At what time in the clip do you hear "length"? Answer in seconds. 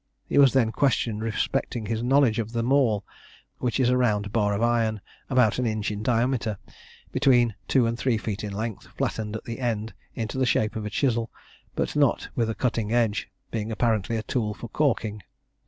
8.51-8.87